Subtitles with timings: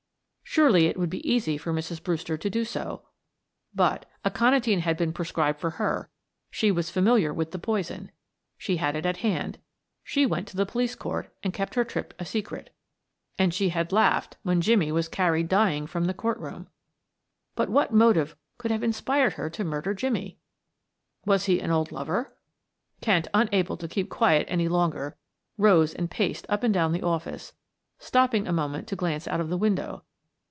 [0.53, 2.03] Surely it would be easy for Mrs.
[2.03, 3.03] Brewster to do so,
[3.73, 6.09] but aconitine had been prescribed for her;
[6.49, 8.11] she was familiar with the poison,
[8.57, 9.59] she had it at hand,
[10.03, 12.75] she went to the police court, and kept her trip a secret,
[13.39, 16.67] and she had laughed when Jimmie was carried dying from the court room.
[17.55, 20.37] But what motive could have inspired her to murder Jimmie?
[21.25, 22.35] Was he an old lover
[22.99, 25.15] Kent, unable to keep quiet any longer,
[25.57, 27.53] rose and paced up and down the office,
[27.99, 30.03] stopping a moment to glance out of the window.